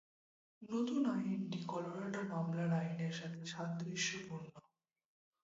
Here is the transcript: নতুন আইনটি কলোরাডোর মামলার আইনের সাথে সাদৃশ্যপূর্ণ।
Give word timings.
নতুন 0.61 1.01
আইনটি 1.15 1.59
কলোরাডোর 1.67 2.25
মামলার 2.25 2.71
আইনের 2.73 3.13
সাথে 3.13 3.41
সাদৃশ্যপূর্ণ। 3.45 4.53